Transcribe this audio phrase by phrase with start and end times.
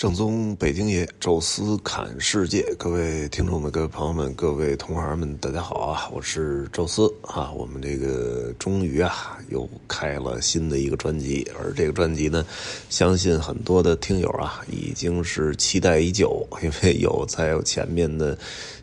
[0.00, 6.08] 正宗北京爷，宙斯侃世界，各位听众们、各位朋友们、各位同行们，大家好啊！
[6.10, 7.52] 我是宙斯啊。
[7.52, 12.46] 我们这个终于啊，又开了新的一个专辑，而这个专辑呢，
[12.88, 18.38] 相信很多的听友啊，已经是期待已久，因为有在前面的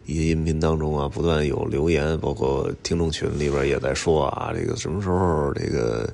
[0.07, 6.09] 一些音频当中啊，不断有留言，包括听众群里边也在说啊，这个什么时候这个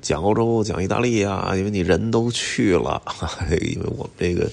[0.00, 1.52] 讲欧洲、讲意大利啊？
[1.56, 3.02] 因为你人都去了，
[3.60, 4.48] 因为我们这个。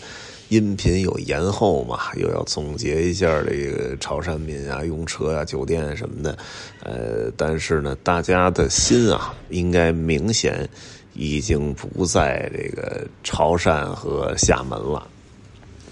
[0.49, 2.13] 音频有延后嘛？
[2.17, 6.37] 又要总结一下这个潮汕民啊、用车啊、酒店什么的，
[6.83, 10.69] 呃，但是呢，大家的心啊，应该明显
[11.15, 15.07] 已经不在这个潮汕和厦门了，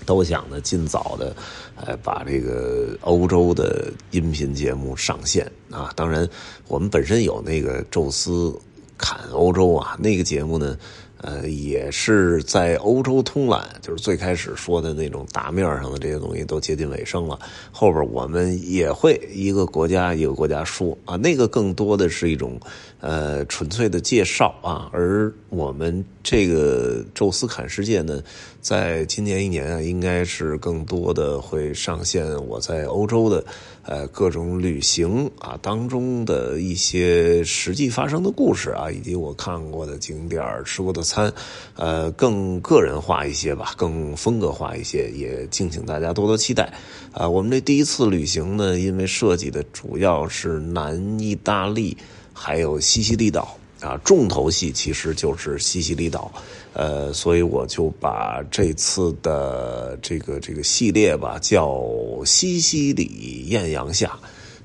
[0.03, 1.35] 都想呢尽早的，
[1.75, 5.91] 呃，把这个欧洲的音频节目上线啊。
[5.95, 6.27] 当然，
[6.67, 8.53] 我们本身有那个宙斯
[8.97, 10.77] 侃欧洲啊，那个节目呢。
[11.23, 17.39] 呃，也是在欧洲通览，就是最开始说的那种大面上的这些东西都接近尾声了。
[17.71, 22.59] 后边我们也会一个国家一个国家说啊，那个更多的是一种
[22.99, 28.21] 呃纯粹的介绍啊，而我们这个宙斯侃世界呢，
[28.59, 33.43] 在今年一年啊，应该是更多的会上线我在欧洲的
[33.83, 41.03] 呃各种旅行啊当中的一些实际发生的故事啊，以及我看过的景点吃过的。
[41.03, 41.31] 餐，
[41.75, 46.73] 呃，更个人化一些吧，更风格化一些，也敬请大家多多期待。
[47.11, 51.97] 啊，我们这第一次旅行呢，因为设计的主要是南意大利，
[52.33, 56.31] 还有西西里岛啊，重头戏其实就是西西里岛，
[56.73, 61.83] 呃，所以我就把这次的这个这个系列吧，叫
[62.25, 64.17] 西西里艳阳下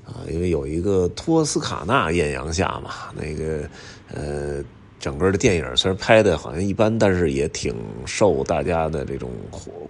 [0.05, 3.69] 啊，因为有一个托斯卡纳艳阳下嘛，那个
[4.13, 4.63] 呃。
[5.01, 7.73] 整个的电影虽然拍的好像一般，但是也挺
[8.05, 9.31] 受大家的这种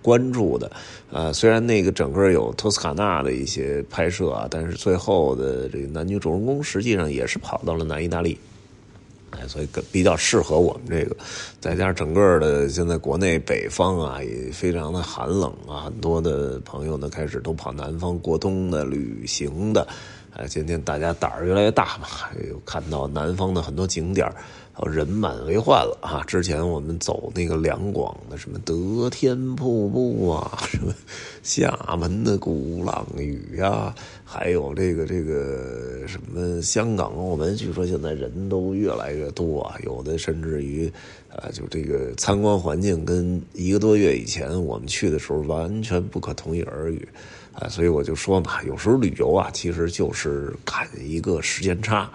[0.04, 0.72] 关注的。
[1.12, 8.38] 呃，虽然那个整个有托斯卡纳的一些拍摄啊，但是最后的这个男女主人公实际上也是跑到了南意大利。
[9.32, 11.16] 哎，所以比较适合我们这个。
[11.60, 19.88] 再加上整个的现在国内北方啊也非常的寒冷啊，很多的朋友呢开始都跑南方过冬的旅行的。
[20.36, 22.08] 哎，今天大家胆儿越来越大嘛，
[22.66, 24.32] 看到南方的很多景点
[24.88, 26.24] 人满为患了啊！
[26.26, 30.94] 之前我们走那个两广的什么德天瀑布啊，什么
[31.44, 40.92] 厦门的鼓浪屿呀，还有这个这个什么香港澳门，据说现在人都越来越多啊，有的甚至于
[41.30, 47.08] 啊，就这个参观环境跟一个多月以前我们去的时候完全不可同日而语
[47.54, 47.68] 啊！
[47.68, 52.10] 所以我就说嘛，有时候旅游啊，其实就是赶一个时间差。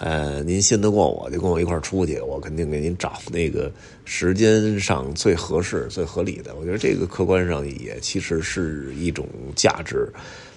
[0.00, 3.70] 呃，您信得过我，就跟我一块出去，我肯定给您找那个
[4.06, 6.54] 时间上最合适、最合理的。
[6.54, 10.10] 我觉得这个客观上也其实是一种价值。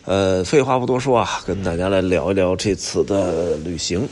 [0.05, 4.07] 呃，废话不多说啊，跟大家来聊一聊这次的旅行。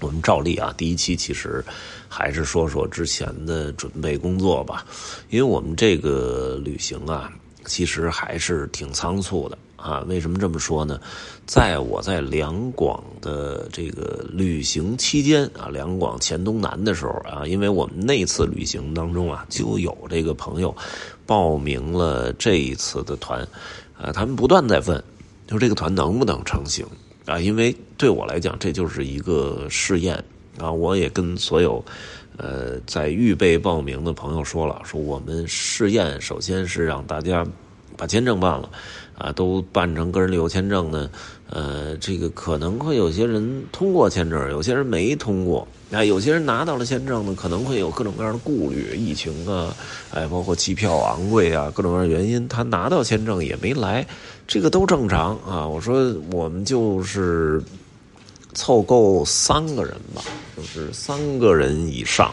[0.00, 1.64] 我们照例啊，第一期其实
[2.08, 4.84] 还是说说之前的准备工作吧，
[5.28, 7.30] 因为我们这个旅行啊，
[7.66, 9.56] 其实还是挺仓促的。
[9.80, 11.00] 啊，为什么这么说呢？
[11.46, 20.76] 在我在两广的这个旅行期间啊，两广黔东南的时候啊，因为我们那次旅行当中啊，就有这个朋友
[21.26, 23.40] 报名了这一次的团，
[23.98, 25.02] 啊，他们不断在问，
[25.46, 26.86] 就这个团能不能成行
[27.26, 27.40] 啊？
[27.40, 30.22] 因为对我来讲，这就是一个试验
[30.58, 30.70] 啊。
[30.70, 31.84] 我也跟所有
[32.36, 37.46] 呃在预备报名的朋友说了，说我们试验首先是让大家
[37.96, 38.68] 把签证办了。
[39.18, 41.10] 啊，都办成个人旅游签证呢，
[41.50, 45.68] 呃，这个可能会有些人通过签证，有些人没通过。
[45.92, 49.76] 啊，有些人拿到了签证呢，可能会有各种各样的顾虑，疫情啊，
[50.10, 54.06] 哎，包括机票昂贵啊，各种各样的原因，他拿到签证也没来，
[54.46, 55.68] 这个都正常啊。
[55.68, 57.62] 我说我们就是
[58.54, 60.22] 凑够三个人吧，
[60.56, 62.32] 就是三个人以上，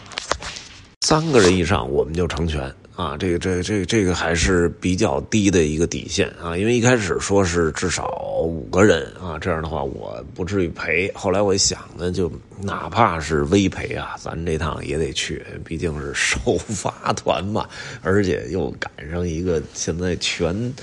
[1.01, 2.73] 三个人以上我们就成全。
[2.97, 11.11] 啊，这个、这、这、这个还是比较低的一个底线啊，因为一开始说是至少五个人啊，这样的话我不至于赔。
[11.13, 17.67] 后来我一想呢，就哪怕是微赔啊，咱这趟也得去，毕竟是 首发团嘛，
[18.01, 20.73] 而且又赶上一个现在全。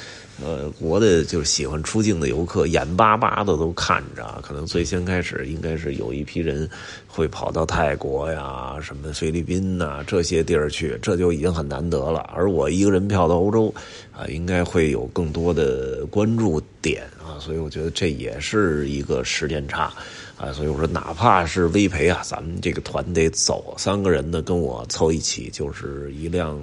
[0.43, 4.41] 呃，国的就是喜欢出境的游客，眼巴巴的都看着。
[4.43, 6.69] 可能最先开始应该是有一批人
[7.07, 12.29] 会跑到泰国呀、什么菲律宾呐这些地儿去，这就已经很难得了。
[12.35, 13.73] 而我一个人票到欧洲，
[14.13, 19.93] 啊，应该会有更多的关注点啊，所以我觉得这也是一个时间差
[20.37, 20.53] 啊。
[20.53, 26.61] 所以我说，哪怕是微赔啊，咱们这个团得走三个人呢，跟我凑一起就是一辆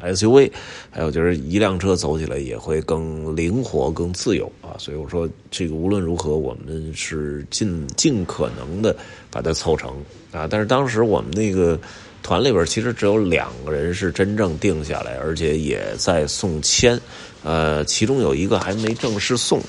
[0.00, 0.50] SUV，
[0.90, 4.74] 还有就是一辆车走起来也会更灵活、更自由啊。
[4.78, 8.96] 所以我说，这个无论如何，我们是尽尽可能的
[9.30, 9.90] 把它凑成
[10.32, 10.46] 啊。
[10.48, 11.78] 但是当时我们那个
[12.22, 16.98] 团里边其实只有两个人是真正定下来，而且也在送签，
[17.42, 19.60] 呃，其中有一个还没正式送。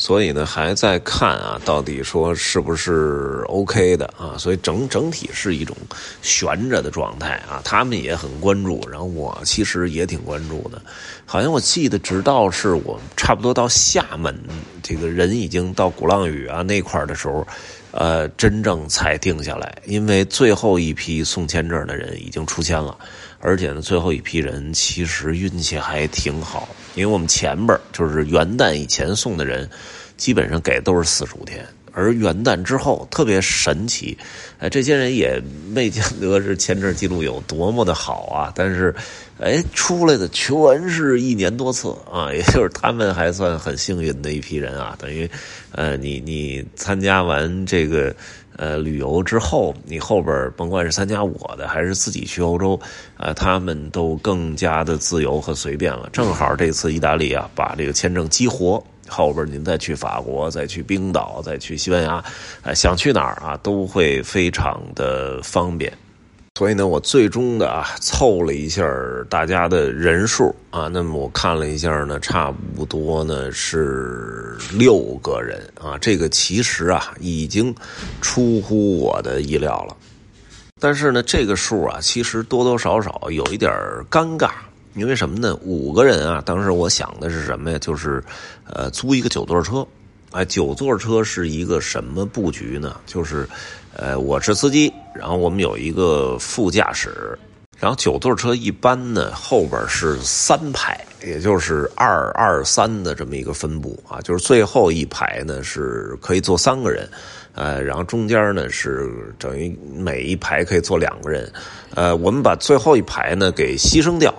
[0.00, 4.32] 所以呢，还在看啊，到底说是不是 OK 的啊？
[4.38, 5.76] 所以整整体是一种
[6.22, 7.60] 悬着的状态啊。
[7.62, 10.80] 他们也很关注，然后我其实也挺关注的。
[11.26, 14.34] 好像我记得，直到是我差不多到厦门，
[14.82, 17.46] 这个人已经到鼓浪屿啊那块的时候，
[17.90, 19.82] 呃，真正才定下来。
[19.84, 22.96] 因为最后一批送签证的人已经出签了，
[23.38, 29.68] 而且呢，最后一批人其实运气还挺好，因为我们前边就是元旦以前送的人。
[30.16, 34.18] 基本上给都是四十五天，而元旦之后特别神奇，
[34.58, 35.42] 哎，这些人也
[35.72, 38.94] 没见得是签证记录有多么的好啊，但是，
[39.38, 45.26] 哎，出来的全是一年多次啊，也就是他们还算很幸运的一批人啊，等于，
[45.72, 48.14] 呃，你你参加完这个
[48.60, 52.78] 呃旅游之后，你后边甭管是参加我的还是自己去欧洲，
[53.16, 56.10] 啊，他们都更加的自由和随便了。
[56.12, 58.82] 正好这次意大利啊，把这个签证激活。
[59.08, 62.22] 后边您再去法国，再去冰岛，再去西班牙，
[62.62, 65.92] 哎，想去哪儿啊，都会非常的方便。
[66.60, 68.86] 所以呢，我最终的啊，凑了一下
[69.30, 77.74] 大家的人数啊，那么我看了一下呢，差不多呢是六个人啊，这个其实啊已经
[78.20, 79.96] 出乎我的意料了。
[80.78, 83.72] 但是呢，这个数啊，其实多多少少有一点
[84.10, 84.50] 尴尬。
[84.94, 85.58] 因为什么呢？
[85.62, 87.78] 五个人啊，当时我想的是什么呀？
[87.78, 88.22] 就是，
[88.66, 89.86] 呃，租一个九座车。
[90.32, 92.94] 哎，九座车是一个什么布局呢？
[93.04, 93.48] 就是，
[93.96, 97.36] 呃，我是司机，然后我们有一个副驾驶，
[97.80, 107.10] 然后九座车一般呢后边是三排，也就是二二三的这么一个分布啊，就是最后一排呢是可以坐三个人，
[107.56, 111.52] 呃，然后中间呢是等于每一排可以坐两个人，
[111.96, 114.32] 呃，我们把最后一排呢给牺牲掉。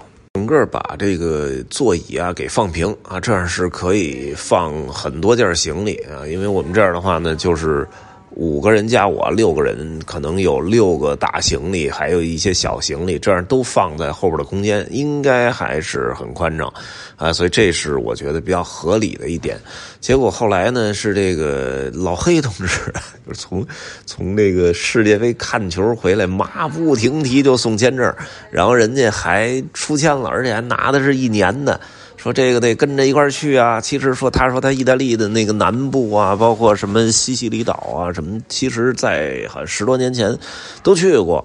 [0.51, 7.87] 个把这个座椅啊给放平啊，这样是可以放很多件行李啊，因为我们这样的话呢，就是。
[8.35, 16.73] 五个人加我六个人，可能有六个大行李，还有一些小行李，这样都放在后边的空间，应该还是很宽敞
[17.17, 17.33] 啊。
[17.33, 19.59] 所以这是我觉得比较合理的一点。
[19.99, 22.93] 结果后来呢，是这个老黑同志，
[23.27, 23.67] 就是从
[24.05, 28.15] 从这个世界杯看球回来，马不停蹄就送签证，
[28.49, 31.79] 然后人家还出签了，而且还拿的是一年的。
[32.21, 33.81] 说这个得跟着一块去啊！
[33.81, 40.37] 其实说，他说他意大利的那个南部啊，包括什么西西里岛啊，什么，其实在十多年前
[40.83, 41.43] 都去过。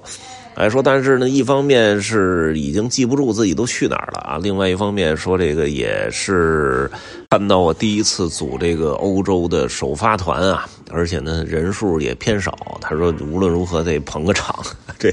[0.55, 6.90] 哎，说但是呢，一方面是已经记不住自己都去哪儿了啊，另外一方面说这个也是。
[7.38, 12.56] 看到我第一次组这个欧洲的首发团啊，而且呢人数也偏少。
[12.81, 14.59] 他说无论如何得捧个场，
[14.99, 15.12] 这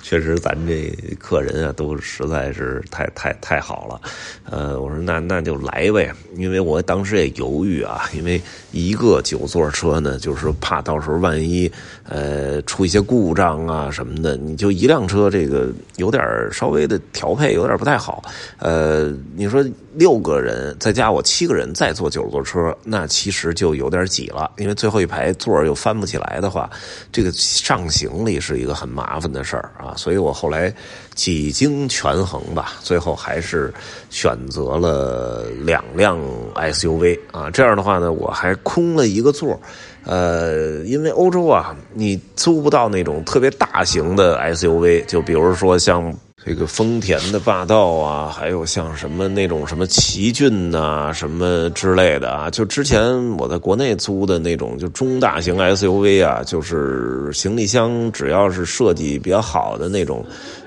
[0.00, 0.88] 确实咱这
[1.18, 4.00] 客人啊都实在是太太太好了。
[4.48, 11.70] 呃，我说那那就来呗，因为我当时也犹豫啊，因为一个九座车呢，就是怕到时候万一
[12.08, 16.22] 呃出一些故障啊什么的，你就一辆车这个有点
[16.52, 18.22] 稍微的调配有点不太好。
[18.58, 21.54] 呃，你说六个人再加我七个。
[21.54, 26.68] 人再坐九座车，那其实就有点挤了，因为最后一排座又翻不起来的话，
[27.12, 29.94] 这个上行李是一个很麻烦的事儿啊。
[29.96, 30.74] 所以我后来
[31.14, 33.72] 几经权衡吧，最后还是
[34.10, 36.20] 选择了两辆
[36.56, 37.48] SUV 啊。
[37.50, 39.58] 这样的话呢，我还空了一个座
[40.04, 46.14] 呃，因为欧洲啊，你租不到那种特别大型的 SUV，就比如说像。
[46.42, 60.26] 这个丰田的霸道啊，还有像什么那种什么奇骏呐，什么之类的啊，就之前我在国内租的那种就中大型 SUV 啊，就是行李箱只要是设计比较好的那种，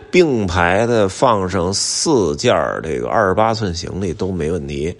[0.09, 4.95] 并排的放上四件这个二十八寸行李都没问题。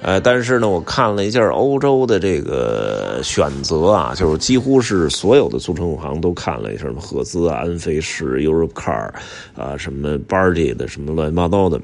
[0.00, 9.10] 呃，但是呢，我看了一下欧洲的这个选择啊，就是几乎是所有的租车行都看了一下，什么赫兹啊、安飞士、Eurocar
[9.56, 11.80] 啊、什么 b a r d y 的什么乱七八糟的，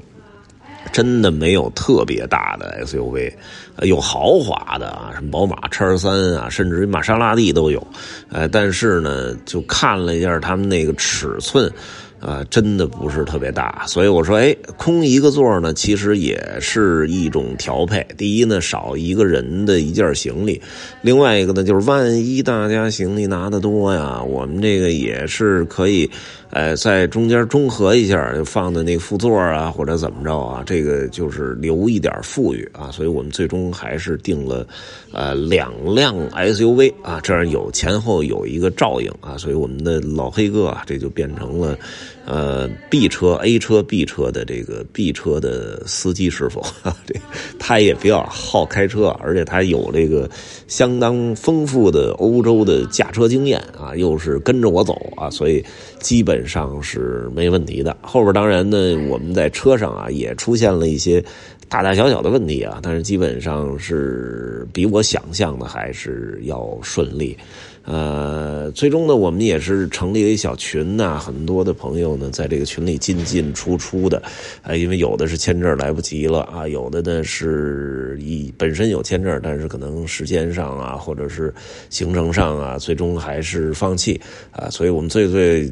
[0.93, 3.33] 真的没有特别大的 SUV，
[3.81, 7.85] 有豪华的啊，什么宝马叉三啊，甚至于玛莎拉蒂都有。
[8.29, 11.69] 呃，但是呢，就看了一下他们那个尺寸。
[12.19, 18.05] 啊，真的不是特别大，所以我说，哎，空一个座呢，其实也是一种调配。
[18.17, 20.59] 第一呢，少一个人的一件行李；
[21.01, 26.09] 另外一个呢，就是万一大家行李拿的多呀，我们这个也是可以。
[26.55, 34.65] 呃，在中间中和一下，放的那副座啊，或者怎么着啊，这个就是留一点富裕啊，所以我们最终还是定了
[35.11, 41.77] 呃两辆 SUV 啊，这样有前后有一个照应啊，所以我们的老黑哥啊，这就变成了
[42.25, 47.13] 呃 B 车 A 车 B 车的这个 B 车的司机师傅啊， 这
[47.59, 50.29] 他也比较好开车，而且他有这个
[50.67, 55.63] 相当丰富的欧洲的驾车经验啊，又是跟着我走啊，所以
[55.99, 57.95] 基本上是没问题的。
[58.01, 61.23] 后边当然呢，我们在车上啊也出现了一些
[61.69, 67.37] 大大小小的问题啊，但是基本上是比我想象的还是要顺利。
[67.85, 74.21] 呃，最终呢，我们也是成立了一小群呐，很多的朋友呢在这个群里进进出出的，
[74.63, 81.53] 啊，因为有的是签证来不及了啊，有的呢是以本身有签证，但是可能时间上啊，或者是
[81.89, 84.19] 行程上啊，最终还是放弃
[84.51, 85.71] 啊，所以我们最最。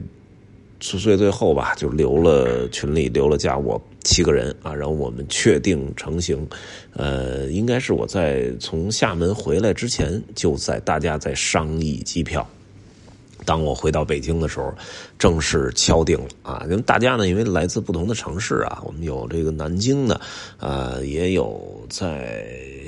[0.80, 6.48] 最最后吧，就留了群里留了加我七个人啊，然后我们确定成型，
[6.94, 12.48] 呃，应该是我在从厦门回来之前就在大家在商议机票。
[13.46, 14.74] 当我回到北京的时候，
[15.20, 16.62] 正式敲定了啊！
[16.70, 20.20] 因为大家呢，因为来自不同的城市啊，我们有这个南京的，
[20.60, 22.46] 呃，也有在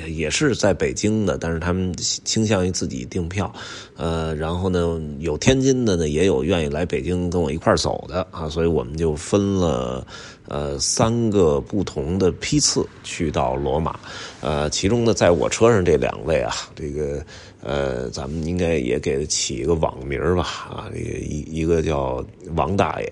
[0.08, 3.54] 也是在北京的，但是他们倾向于自己订票，
[3.96, 10.06] 呃，然后呢，有天津的呢，也有愿意来北京跟我一块走的啊，所以我们就分了
[10.48, 13.98] 呃三个不同的批次去到罗马，
[14.42, 17.24] 呃，其中呢，在我车上这两位啊，这个。
[17.66, 22.24] 呃，咱们应该也给他起一个网名吧，啊，一一个叫
[22.56, 23.12] 王大爷，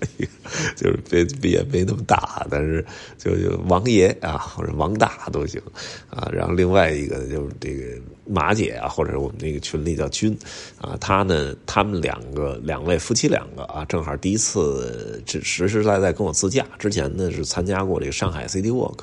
[0.76, 2.84] 就是别别没那么大，但是
[3.18, 5.60] 就就王爷啊，或者王大都行，
[6.08, 7.84] 啊，然后另外一个就是这个。
[8.32, 10.38] 马姐啊，或者我们那个群里叫君，
[10.80, 18.98] 啊，他呢，他们两个两位夫妻两个啊，正好第一次实实实在在跟我自驾，之前呢是参加过这个上海 City Walk，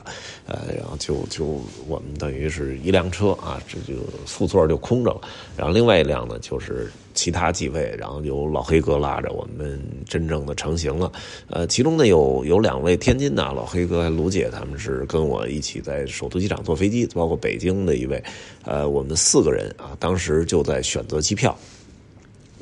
[0.46, 5.22] 呃，然后就就我们等于是一辆车啊，这就副座就空着了，
[5.58, 6.90] 然后另外一辆呢就是。
[7.18, 11.12] 其他几位，然后由老黑哥拉着我们真正的成型了。
[11.50, 18.24] 呃，其中呢有有两位天津的老黑哥、卢姐，他们是跟我一起在首都机场坐飞机，包括北京的一位，
[18.66, 21.58] 呃，我们四个人啊，当时就在选择机票。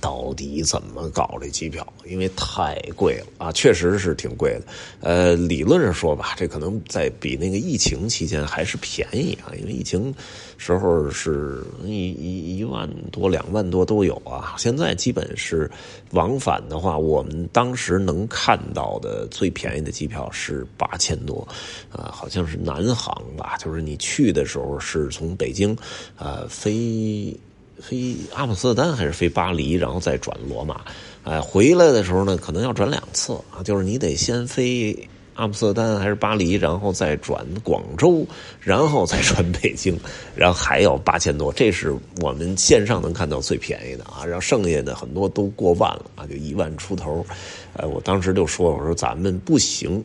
[0.01, 1.85] 到底怎么搞这机票？
[2.07, 4.61] 因为太贵了啊，确实是挺贵的。
[5.01, 10.13] 呃，理论上说吧，这可能在比那个疫情期间还是便宜啊，因为疫情
[10.57, 14.55] 时候是一一一万多、两万多都有啊。
[14.57, 15.69] 现在基本是
[16.11, 21.47] 往返的话，我们当时能看到的最便宜的机票是八千多，
[21.91, 25.75] 啊，好像是南航吧，就是你去的时候是从北京，
[26.17, 27.37] 呃，飞。
[27.79, 30.81] 飞阿姆斯特丹还是飞巴黎，然后再转罗马，
[31.23, 34.97] 哎，回来的时候呢，可能要转两次啊，就是你得先飞
[35.33, 38.25] 阿姆斯特丹还是巴黎，然后再转广州，
[38.61, 39.99] 然后再转北京，
[40.35, 47.25] 然后还要八千多，这是我们线上能看到最便宜的啊，然后剩下的很多都过万了啊，就一万出头，
[47.73, 50.01] 哎，我当时就说，我说咱们不行，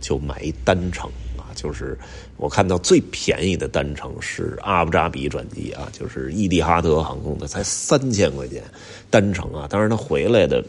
[0.00, 1.08] 就买一单程。
[1.54, 1.96] 就是
[2.36, 8.62] 我看到最便宜的单程是阿布扎比转机啊，就是伊蒂哈德航空的，才三千块钱
[9.10, 9.66] 单程啊。
[9.68, 10.64] 当然，它回来的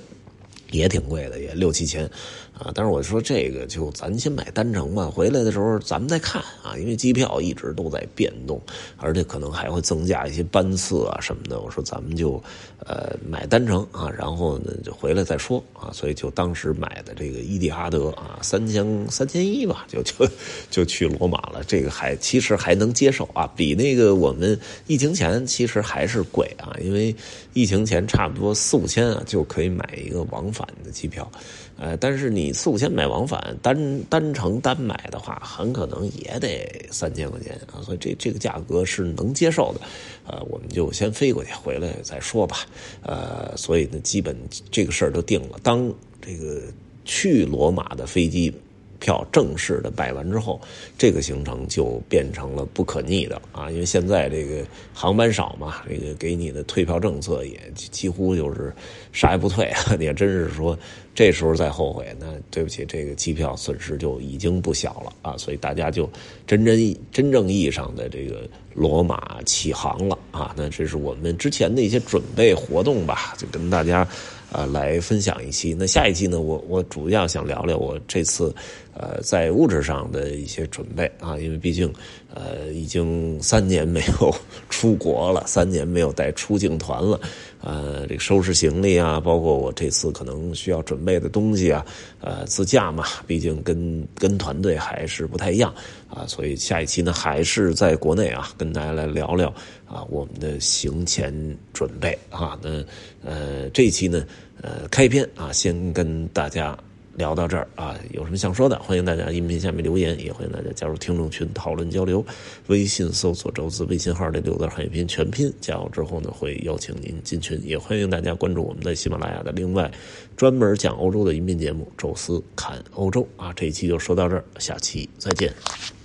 [0.71, 2.09] 也挺贵的，也六七千。
[2.57, 8.61] 啊，但是我说这个就咱先买单程吧，回来的时候咱们再看啊，因为机票一直都在变动，
[8.95, 11.59] 而且可能还会增加一些班次啊什么的。
[11.59, 12.41] 我说咱们就
[12.79, 20.25] 呃买单程啊，然后呢就回来再说啊，所以就当时买的这个伊蒂哈德啊，三千三千一吧，就就
[20.71, 21.61] 就去罗马了。
[21.67, 24.57] 这个还其实还能接受啊，比那个我们
[24.87, 27.13] 疫情前其实还是贵啊，因为
[27.53, 31.29] 疫情前差不多四五千啊就可以买一个往返的机票。
[31.77, 39.81] 呃，但是你四五千买往返单单程单买的话，很可能也得三千块钱啊，所以这这个价格是能接受的，
[40.25, 42.57] 呃，我们就先飞过去，回来再说吧，
[43.01, 44.35] 呃，所以呢，基本
[44.71, 45.59] 这个事儿都定了。
[45.61, 46.61] 当这个
[47.03, 48.05] 去罗马的。
[48.05, 48.53] 飞机。
[48.97, 49.91] 票正式的。
[49.91, 50.59] 摆完之后，
[50.97, 53.39] 这个行程就变成了不可逆的。
[53.51, 53.69] 啊！
[53.69, 56.63] 因为现在这个航班少嘛，这个给你的。
[56.63, 58.73] 退票政策也几乎就是
[59.11, 59.95] 啥也不退啊！
[59.99, 60.79] 你真是说
[61.15, 65.37] 这时候再后悔，那对不起，这个机票损失就已经不小了啊！
[65.37, 66.07] 所以大家就
[66.45, 70.53] 真真真正意义上的这个罗马起航了啊！
[70.57, 74.07] 那这是我们之前的一些准备活动吧，就跟大家。
[74.51, 75.75] 啊，来分享一期。
[75.77, 76.39] 那下一期呢？
[76.39, 78.55] 我我主要想聊聊我这次，
[78.93, 81.91] 呃，在物质上的一些准备啊，因为毕竟
[82.33, 84.33] 呃已经三年没有
[84.69, 87.19] 出国了，三年没有带出境团了，
[87.65, 91.83] 呃，这个收拾行李啊，包括我这次可能需要准备的东西啊，
[92.21, 95.73] 呃，自驾嘛，毕竟跟跟团队还是不太一样
[96.07, 99.49] 啊，所以下一期呢，还是在国内啊，跟大家来聊聊
[99.87, 101.33] 啊我们的行前
[101.73, 102.85] 准备啊，那
[103.23, 104.23] 呃这一期呢，
[104.61, 106.77] 呃开篇啊，先跟大家。
[107.15, 112.23] 聊到这儿啊，有什么想说的，欢迎大家音频下面留言，也欢迎大家加入听众群讨论交流。
[112.67, 117.59] 微信搜索“周四”微信号的六字汉语拼音全拼，加我之后呢，会邀请您进群。
[117.63, 119.91] 也欢迎大家关注我们在喜马拉雅的另外
[120.35, 123.53] 专门讲欧洲的音频节目《宙斯看欧洲》啊。
[123.53, 126.04] 这一期就说到这儿，下期再见。